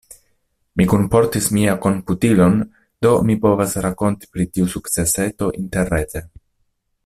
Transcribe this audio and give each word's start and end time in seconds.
Mi 0.79 0.85
kunportis 0.93 1.49
mian 1.57 1.77
komputilon, 1.83 2.57
do 3.07 3.13
mi 3.29 3.37
povas 3.45 3.77
rakonti 3.87 4.31
pri 4.35 4.49
tiu 4.55 4.73
sukceseto 4.77 5.55
interrete. 5.63 6.25